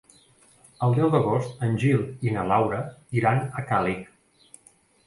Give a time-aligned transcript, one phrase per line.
[0.87, 2.81] El deu d'agost en Gil i na Laura
[3.23, 4.13] iran a Càlig.